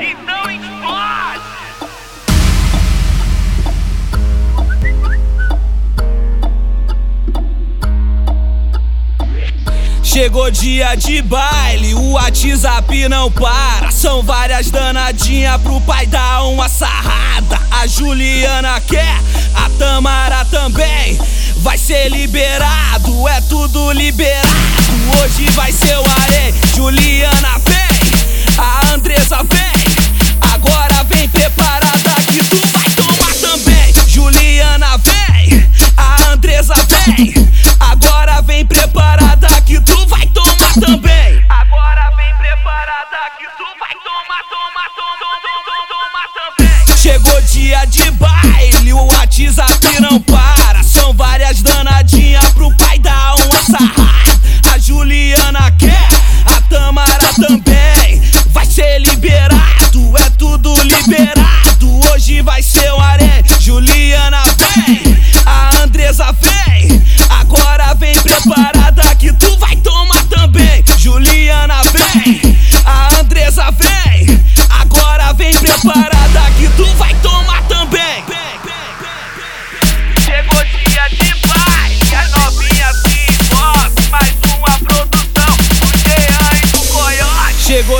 Explode! 0.00 1.42
Chegou 10.04 10.50
dia 10.52 10.94
de 10.94 11.20
baile, 11.22 11.94
o 11.94 12.12
WhatsApp 12.12 13.08
não 13.08 13.30
para. 13.30 13.90
São 13.90 14.22
várias 14.22 14.70
danadinhas 14.70 15.60
pro 15.62 15.80
pai 15.80 16.06
dar 16.06 16.44
uma 16.44 16.68
sarrada. 16.68 17.60
A 17.70 17.86
Juliana 17.86 18.80
quer, 18.80 19.20
a 19.54 19.68
Tamara 19.78 20.44
também. 20.44 21.18
Vai 21.56 21.76
ser 21.76 22.08
liberado, 22.08 23.26
é 23.28 23.40
tudo 23.42 23.90
liberado. 23.92 24.48
Hoje 25.20 25.44
vai 25.50 25.72
ser 25.72 25.98
o 25.98 26.04
Arei, 26.22 26.54
Juliana 26.74 27.67
matando. 44.78 45.57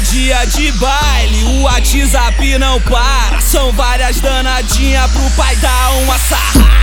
Dia 0.00 0.44
de 0.46 0.72
baile, 0.72 1.44
o 1.44 1.62
WhatsApp 1.62 2.58
não 2.58 2.80
para. 2.80 3.40
São 3.40 3.72
várias 3.72 4.20
danadinhas 4.20 5.10
pro 5.12 5.30
pai 5.30 5.54
dar 5.56 5.92
uma 6.02 6.18
sarra. 6.18 6.73